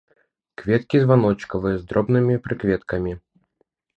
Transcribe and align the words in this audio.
Кветкі 0.61 1.01
званочкавыя 1.03 1.75
з 1.81 1.85
дробнымі 1.91 2.35
прыкветкамі. 2.47 3.13